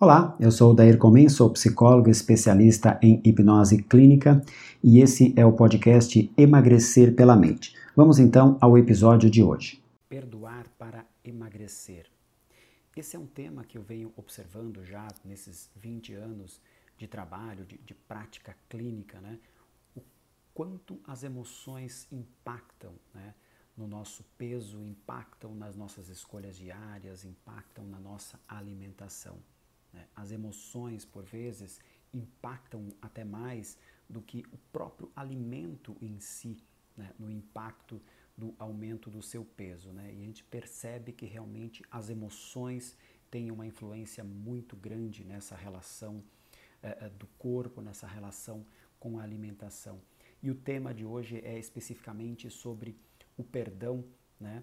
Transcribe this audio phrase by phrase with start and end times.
[0.00, 4.40] Olá, eu sou o Dair Comen, sou psicólogo especialista em hipnose clínica
[4.80, 7.74] e esse é o podcast Emagrecer pela Mente.
[7.96, 9.82] Vamos então ao episódio de hoje.
[10.08, 12.06] Perdoar para emagrecer.
[12.96, 16.60] Esse é um tema que eu venho observando já nesses 20 anos
[16.96, 19.36] de trabalho, de, de prática clínica, né?
[19.96, 20.00] O
[20.54, 23.34] quanto as emoções impactam, né?
[23.76, 29.38] no nosso peso, impactam nas nossas escolhas diárias, impactam na nossa alimentação.
[29.92, 30.06] Né?
[30.14, 31.80] As emoções, por vezes,
[32.12, 36.56] impactam até mais do que o próprio alimento em si,
[36.96, 37.12] né?
[37.18, 38.00] no impacto
[38.36, 39.92] do aumento do seu peso.
[39.92, 40.12] Né?
[40.14, 42.96] E a gente percebe que realmente as emoções
[43.30, 46.22] têm uma influência muito grande nessa relação
[46.82, 48.64] eh, do corpo, nessa relação
[48.98, 50.00] com a alimentação.
[50.42, 52.96] E o tema de hoje é especificamente sobre
[53.36, 54.04] o perdão.
[54.38, 54.62] Né?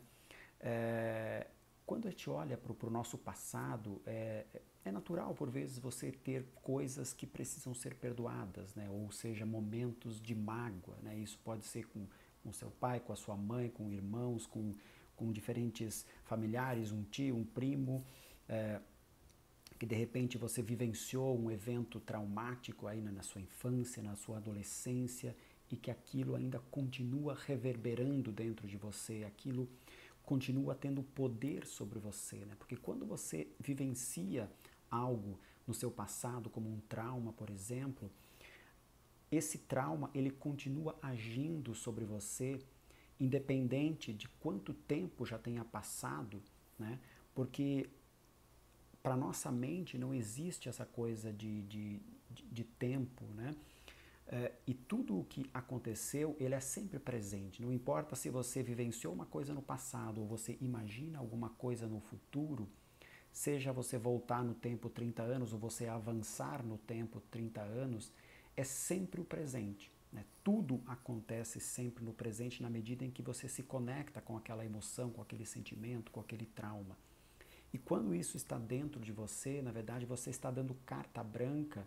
[0.60, 1.48] É,
[1.86, 4.46] quando a gente olha para o nosso passado, é,
[4.84, 8.90] é natural, por vezes, você ter coisas que precisam ser perdoadas, né?
[8.90, 10.98] ou seja, momentos de mágoa.
[11.04, 11.18] Né?
[11.18, 12.08] Isso pode ser com,
[12.44, 14.74] com seu pai, com a sua mãe, com irmãos, com,
[15.16, 18.04] com diferentes familiares, um tio, um primo,
[18.50, 18.80] é,
[19.78, 25.36] que de repente você vivenciou um evento traumático aí na sua infância, na sua adolescência,
[25.72, 29.68] e que aquilo ainda continua reverberando dentro de você, aquilo
[30.26, 32.56] continua tendo poder sobre você, né?
[32.58, 34.52] Porque quando você vivencia
[34.90, 38.12] algo no seu passado, como um trauma, por exemplo,
[39.32, 42.60] esse trauma ele continua agindo sobre você,
[43.20, 46.42] independente de quanto tempo já tenha passado,
[46.78, 47.00] né?
[47.34, 47.90] Porque
[49.02, 52.00] para nossa mente não existe essa coisa de, de,
[52.32, 53.54] de, de tempo, né?
[54.28, 57.62] É, e tudo o que aconteceu, ele é sempre presente.
[57.62, 62.00] Não importa se você vivenciou uma coisa no passado ou você imagina alguma coisa no
[62.00, 62.68] futuro,
[63.32, 68.12] seja você voltar no tempo 30 anos ou você avançar no tempo 30 anos,
[68.58, 69.92] é sempre o presente.
[70.12, 70.26] Né?
[70.44, 75.12] Tudo acontece sempre no presente na medida em que você se conecta com aquela emoção,
[75.12, 76.98] com aquele sentimento, com aquele trauma.
[77.72, 81.86] E quando isso está dentro de você, na verdade você está dando carta branca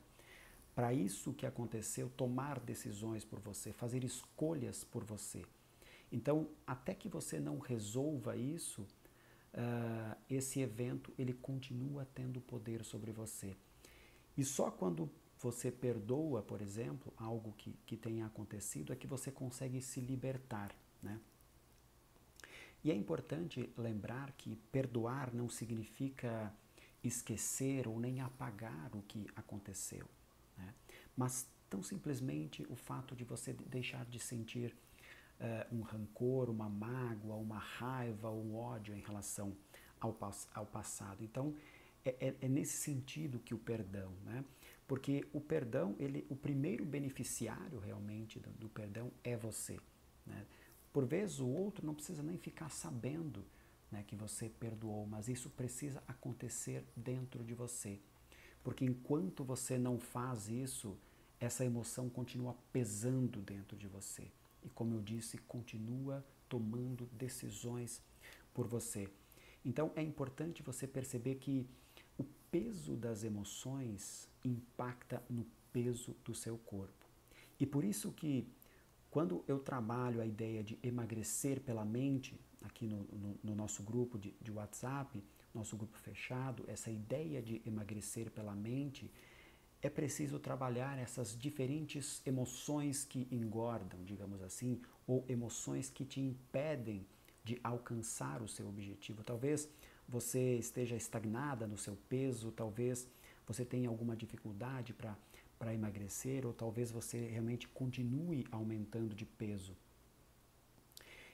[0.78, 5.44] para isso que aconteceu tomar decisões por você, fazer escolhas por você.
[6.12, 13.10] Então, até que você não resolva isso, uh, esse evento ele continua tendo poder sobre
[13.10, 13.56] você.
[14.36, 19.32] E só quando você perdoa, por exemplo, algo que, que tenha acontecido, é que você
[19.32, 20.72] consegue se libertar.
[21.02, 21.18] Né?
[22.84, 26.54] E é importante lembrar que perdoar não significa
[27.02, 30.06] esquecer ou nem apagar o que aconteceu,
[30.58, 30.74] né?
[31.16, 34.74] mas tão simplesmente o fato de você deixar de sentir
[35.40, 39.56] uh, um rancor, uma mágoa, uma raiva, um ódio em relação
[40.00, 40.16] ao,
[40.54, 41.22] ao passado.
[41.22, 41.54] Então,
[42.04, 44.44] é, é, é, nesse sentido que o perdão, né?
[44.86, 49.78] Porque o perdão, ele, o primeiro beneficiário realmente do, do perdão é você.
[50.24, 50.46] Né?
[50.90, 53.44] Por vezes o outro não precisa nem ficar sabendo
[53.90, 58.00] né, que você perdoou, mas isso precisa acontecer dentro de você.
[58.68, 60.94] Porque enquanto você não faz isso,
[61.40, 64.30] essa emoção continua pesando dentro de você
[64.62, 68.02] e, como eu disse, continua tomando decisões
[68.52, 69.08] por você.
[69.64, 71.66] Então é importante você perceber que
[72.18, 77.06] o peso das emoções impacta no peso do seu corpo.
[77.58, 78.46] E por isso que
[79.10, 84.18] quando eu trabalho a ideia de emagrecer pela mente, aqui no, no, no nosso grupo
[84.18, 85.24] de, de WhatsApp,
[85.54, 89.10] nosso grupo fechado, essa ideia de emagrecer pela mente,
[89.80, 97.06] é preciso trabalhar essas diferentes emoções que engordam, digamos assim, ou emoções que te impedem
[97.44, 99.22] de alcançar o seu objetivo.
[99.22, 99.68] Talvez
[100.08, 103.08] você esteja estagnada no seu peso, talvez
[103.46, 109.76] você tenha alguma dificuldade para emagrecer, ou talvez você realmente continue aumentando de peso.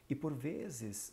[0.08, 1.12] E por vezes,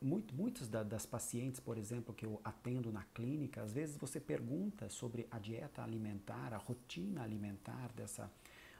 [0.00, 4.20] muito, muitos da, das pacientes, por exemplo, que eu atendo na clínica, às vezes você
[4.20, 8.30] pergunta sobre a dieta alimentar, a rotina alimentar dessa,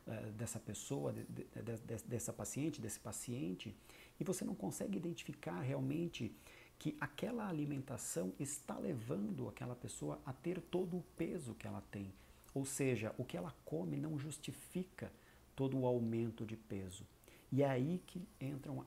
[0.06, 3.74] uh, dessa pessoa, de, de, de, dessa paciente, desse paciente,
[4.20, 6.34] e você não consegue identificar realmente
[6.78, 12.12] que aquela alimentação está levando aquela pessoa a ter todo o peso que ela tem.
[12.54, 15.12] Ou seja, o que ela come não justifica
[15.56, 17.04] todo o aumento de peso.
[17.50, 18.84] E é aí que entram,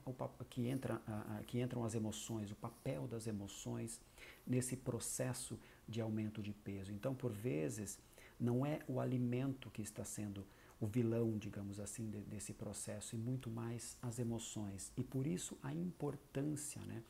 [0.50, 1.02] que, entra,
[1.48, 4.00] que entram as emoções, o papel das emoções
[4.46, 6.92] nesse processo de aumento de peso.
[6.92, 7.98] Então, por vezes,
[8.40, 10.46] não é o alimento que está sendo
[10.80, 14.92] o vilão, digamos assim, desse processo, e muito mais as emoções.
[14.98, 17.04] E por isso a importância né,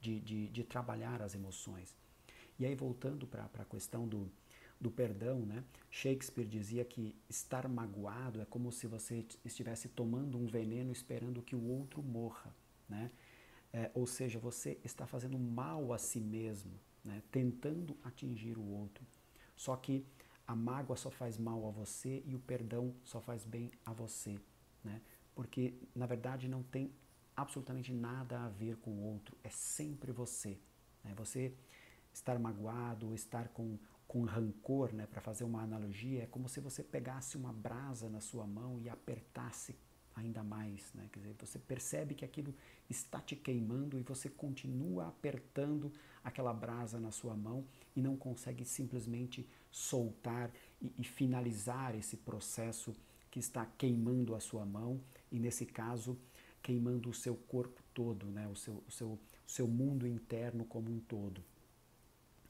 [0.00, 1.94] de, de, de trabalhar as emoções.
[2.58, 4.30] E aí, voltando para a questão do,
[4.80, 5.64] do perdão, né?
[5.90, 11.56] Shakespeare dizia que estar magoado é como se você estivesse tomando um veneno esperando que
[11.56, 12.54] o outro morra,
[12.88, 13.10] né?
[13.72, 16.72] É, ou seja, você está fazendo mal a si mesmo,
[17.04, 17.22] né?
[17.30, 19.04] tentando atingir o outro.
[19.54, 20.04] Só que
[20.46, 24.38] a mágoa só faz mal a você e o perdão só faz bem a você,
[24.84, 25.00] né?
[25.34, 26.90] Porque na verdade não tem
[27.36, 30.58] absolutamente nada a ver com o outro, é sempre você.
[31.04, 31.12] Né?
[31.16, 31.52] Você
[32.12, 35.06] estar magoado, estar com, com rancor, né?
[35.06, 38.88] para fazer uma analogia, é como se você pegasse uma brasa na sua mão e
[38.88, 39.74] apertasse
[40.14, 40.92] ainda mais.
[40.94, 41.08] Né?
[41.12, 42.54] Quer dizer, você percebe que aquilo
[42.88, 45.92] está te queimando e você continua apertando
[46.24, 47.64] aquela brasa na sua mão
[47.94, 50.50] e não consegue simplesmente soltar
[50.80, 52.94] e, e finalizar esse processo
[53.30, 55.00] que está queimando a sua mão
[55.30, 56.18] e, nesse caso,
[56.62, 58.48] queimando o seu corpo todo, né?
[58.48, 61.44] o, seu, o, seu, o seu mundo interno como um todo.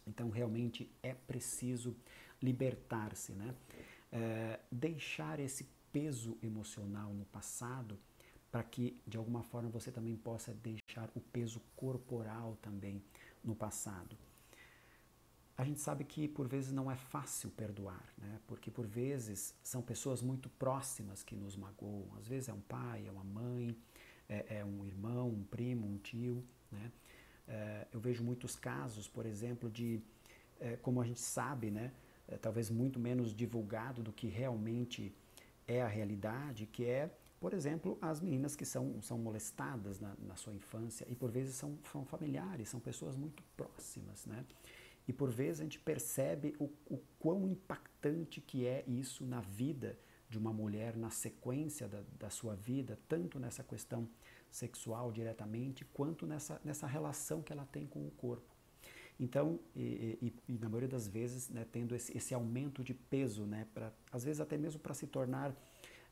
[0.07, 1.97] Então, realmente é preciso
[2.41, 3.55] libertar-se, né?
[4.13, 7.99] É, deixar esse peso emocional no passado
[8.51, 13.03] para que, de alguma forma, você também possa deixar o peso corporal também
[13.43, 14.17] no passado.
[15.59, 18.39] A gente sabe que por vezes não é fácil perdoar, né?
[18.47, 22.09] porque por vezes são pessoas muito próximas que nos magoam.
[22.19, 23.75] Às vezes é um pai, é uma mãe,
[24.29, 26.45] é, é um irmão, um primo, um tio.
[26.71, 26.93] Né?
[27.49, 30.01] É, eu vejo muitos casos, por exemplo, de,
[30.61, 31.93] é, como a gente sabe, né?
[32.29, 35.15] É, talvez muito menos divulgado do que realmente
[35.67, 37.11] é a realidade, que é,
[37.41, 41.55] por exemplo, as meninas que são, são molestadas na, na sua infância e por vezes
[41.55, 44.45] são, são familiares, são pessoas muito próximas, né?
[45.07, 49.97] E por vezes a gente percebe o, o quão impactante que é isso na vida
[50.29, 54.09] de uma mulher na sequência da, da sua vida, tanto nessa questão
[54.57, 58.55] sexual diretamente, quanto nessa, nessa relação que ela tem com o corpo.
[59.21, 63.45] Então, e, e, e na maioria das vezes, né, tendo esse, esse, aumento de peso,
[63.45, 65.55] né, pra, às vezes até mesmo para se tornar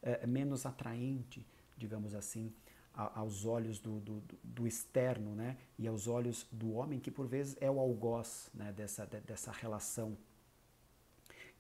[0.03, 1.47] é, menos atraente,
[1.77, 2.53] digamos assim,
[2.93, 7.57] aos olhos do, do, do, externo né, e aos olhos do homem, que por vezes
[7.61, 10.17] é o algoz né, dessa, dessa relação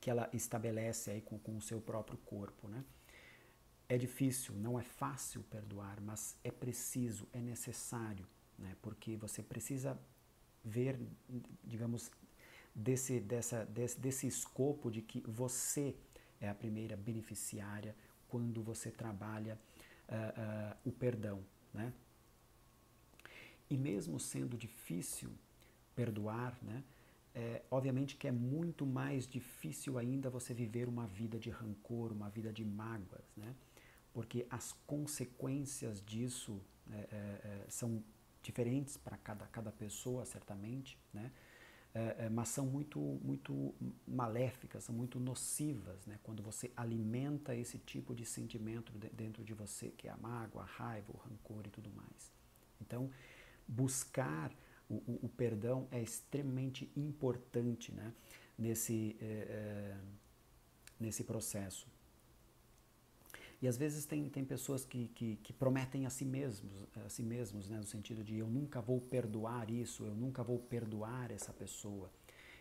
[0.01, 2.69] que ela estabelece aí com, com o seu próprio corpo.
[2.69, 2.85] Né.
[3.89, 8.27] É difícil, não é fácil perdoar, mas é preciso, é necessário,
[8.59, 9.99] né, porque você precisa
[10.65, 10.99] ver,
[11.63, 12.11] digamos,
[12.75, 15.95] desse, dessa, desse, desse escopo de que você
[16.41, 17.95] é a primeira beneficiária
[18.29, 19.59] quando você trabalha
[20.09, 21.93] uh, uh, o perdão, né?
[23.71, 25.31] E mesmo sendo difícil
[25.95, 26.83] perdoar, né?
[27.37, 32.31] É, obviamente que é muito mais difícil ainda você viver uma vida de rancor, uma
[32.31, 33.55] vida de mágoas, né?
[34.15, 38.03] Porque as consequências disso é, é, é são
[38.43, 41.31] diferentes para cada, cada pessoa, certamente, né?
[41.95, 43.73] É, é, mas são muito, muito
[44.07, 46.19] maléficas, são muito nocivas, né?
[46.25, 50.63] quando você alimenta esse tipo de sentimento de, dentro de você, que é a mágoa,
[50.63, 52.33] a raiva, o rancor e tudo mais.
[52.81, 53.09] Então,
[53.69, 54.53] buscar
[54.91, 58.13] o, o, o perdão é extremamente importante né?
[58.59, 59.97] nesse, é, é
[60.99, 61.87] nesse processo.
[63.65, 66.71] E às vezes tem, tem pessoas que, que, que, prometem a si mesmos,
[67.03, 70.59] a si mesmos né, no sentido de eu nunca vou perdoar isso, eu nunca vou
[70.59, 72.13] perdoar essa pessoa.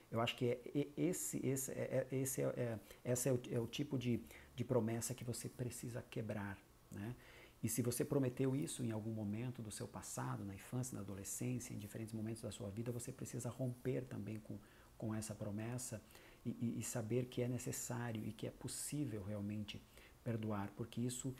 [0.09, 2.79] Eu acho que é, esse, esse, é, é, esse, é, é,
[3.11, 4.21] esse é, o, é o tipo de,
[4.55, 6.57] de promessa que você precisa quebrar.
[6.89, 7.13] Né?
[7.61, 11.73] E se você prometeu isso em algum momento do seu passado, na infância, na adolescência,
[11.73, 14.57] em diferentes momentos da sua vida, você precisa romper também com,
[14.97, 16.01] com essa promessa
[16.45, 19.81] e, e, e saber que é necessário e que é possível realmente
[20.23, 21.33] perdoar, porque isso,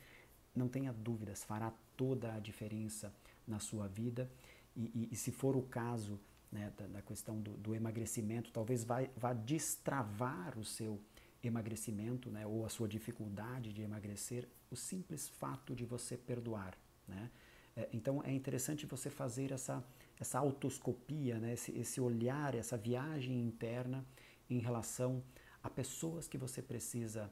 [0.56, 3.14] não tenha dúvidas, fará toda a diferença
[3.48, 4.30] na sua vida.
[4.76, 6.20] E, e, e se for o caso
[6.52, 11.00] né, da, da, questão do, do, emagrecimento, talvez vá destravar o seu
[11.44, 16.78] emagrecimento né, ou a sua dificuldade de emagrecer, o simples fato de você perdoar.
[17.08, 17.30] Né?
[17.76, 19.84] É, então é interessante você fazer essa,
[20.20, 24.06] essa autoscopia, né, esse, esse olhar, essa viagem interna
[24.50, 25.24] em relação
[25.62, 27.32] a pessoas que você precisa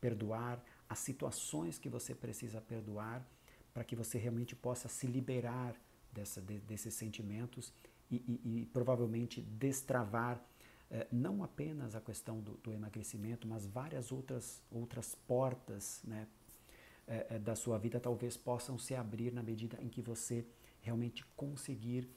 [0.00, 3.26] perdoar, as situações que você precisa perdoar,
[3.72, 5.74] para que você realmente possa se liberar
[6.12, 7.72] dessa, de, desses sentimentos
[8.10, 10.42] e, e, e provavelmente destravar
[10.90, 16.26] eh, não apenas a questão do, do, emagrecimento, mas várias outras, outras portas né,
[17.06, 20.46] eh, eh, da sua vida talvez possam se abrir na medida em que você
[20.80, 22.08] realmente conseguir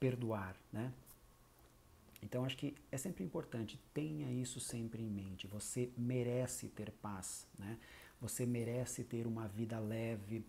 [0.00, 0.56] perdoar.
[0.72, 0.90] Né?
[2.22, 5.46] Então acho que é sempre importante, tenha isso sempre em mente.
[5.46, 7.78] Você merece ter paz, né?
[8.20, 10.44] Você merece ter uma vida leve,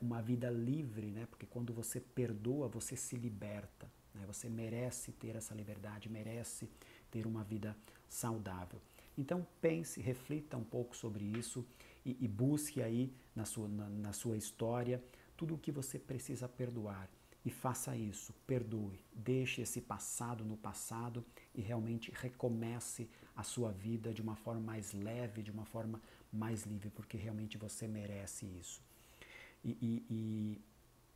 [0.00, 1.26] uma vida livre, né?
[1.26, 3.90] Porque quando você perdoa, você se liberta.
[4.14, 4.24] Né?
[4.26, 6.68] Você merece ter essa liberdade, merece
[7.10, 7.76] ter uma vida
[8.08, 8.80] saudável.
[9.16, 11.64] Então pense, reflita um pouco sobre isso
[12.04, 15.02] e, e busque aí na sua, na, na sua história
[15.36, 17.08] tudo o que você precisa perdoar.
[17.46, 21.24] E faça isso, perdoe, deixe esse passado no passado
[21.54, 26.64] e realmente recomece a sua vida de uma forma mais leve, de uma forma mais
[26.64, 28.82] livre, porque realmente você merece isso.
[29.64, 30.60] E, e, e,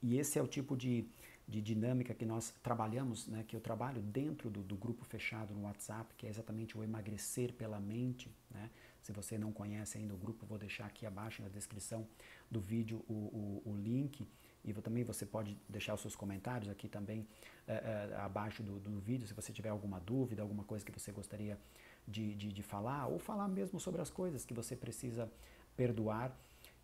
[0.00, 1.04] e esse é o tipo de,
[1.48, 5.62] de dinâmica que nós trabalhamos, né, que eu trabalho dentro do, do, grupo fechado no
[5.62, 8.30] WhatsApp, que é exatamente o emagrecer pela mente.
[8.52, 8.70] Né?
[9.02, 12.06] Se você não conhece ainda o grupo, vou deixar aqui abaixo na descrição
[12.48, 14.24] do vídeo o, o, o link
[14.64, 17.26] e também você pode deixar os seus comentários aqui também
[17.66, 17.72] é,
[18.12, 21.58] é, abaixo do, do, vídeo, se você tiver alguma dúvida, alguma coisa que você gostaria
[22.06, 25.30] de, de, de falar, ou falar mesmo sobre as coisas que você precisa
[25.76, 26.36] perdoar.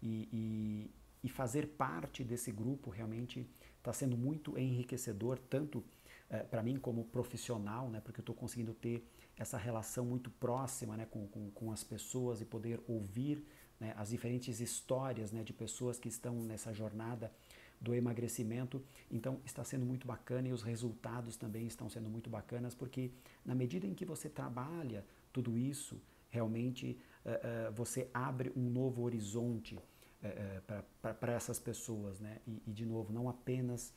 [0.03, 0.91] E, e,
[1.25, 5.83] e fazer parte desse grupo realmente está sendo muito enriquecedor, tanto
[6.31, 9.05] é, para mim como profissional, né, porque eu estou conseguindo ter
[9.37, 13.45] essa relação muito próxima né, com, com, com as pessoas e poder ouvir
[13.79, 17.33] né, as diferentes histórias né, de pessoas que estão nessa jornada
[17.81, 18.83] do emagrecimento.
[19.11, 23.11] Então está sendo muito bacana e os resultados também estão sendo muito bacanas, porque
[23.45, 29.03] na medida em que você trabalha tudo isso, realmente uh, uh, você abre um novo
[29.03, 29.79] horizonte
[30.23, 32.39] é, é para essas pessoas, né?
[32.47, 33.93] E, e, de novo, não apenas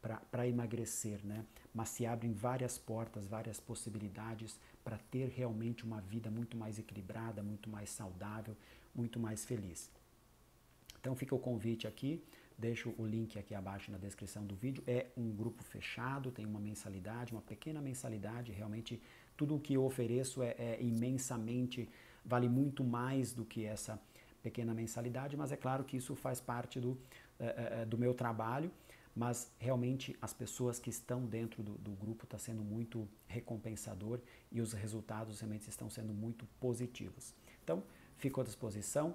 [0.00, 1.44] para emagrecer, né?
[1.72, 7.42] Mas se abrem várias portas, várias possibilidades para ter realmente uma vida muito mais equilibrada,
[7.42, 8.56] muito mais saudável,
[8.94, 9.90] muito mais feliz.
[11.00, 12.22] Então fica o convite aqui,
[12.66, 14.82] deixo o link aqui abaixo na descrição do vídeo.
[14.86, 18.52] É um grupo fechado, tem uma mensalidade, uma pequena mensalidade.
[18.52, 19.02] Realmente
[19.36, 21.88] tudo o que eu ofereço é, é imensamente,
[22.24, 24.00] vale muito mais do que essa
[24.42, 26.98] pequena mensalidade, mas é claro que isso faz parte do, uh,
[27.82, 28.70] uh, do meu trabalho,
[29.14, 34.60] mas realmente as pessoas que estão dentro do, do grupo está sendo muito recompensador e
[34.60, 37.34] os resultados realmente estão sendo muito positivos.
[37.62, 37.82] Então,
[38.16, 39.14] fico à disposição.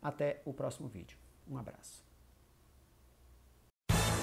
[0.00, 1.18] Até o próximo vídeo.
[1.48, 2.07] Um abraço.